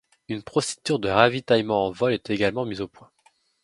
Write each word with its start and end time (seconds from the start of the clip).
Une 0.29 0.41
procédure 0.41 0.97
de 0.97 1.09
ravitaillement 1.09 1.85
en 1.85 1.91
vol 1.91 2.13
est 2.13 2.31
également 2.31 2.65
mise 2.65 2.81
au 2.81 2.87
point. 2.87 3.11